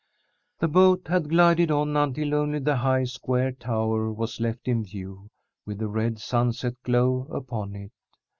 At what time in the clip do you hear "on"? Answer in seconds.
1.69-1.95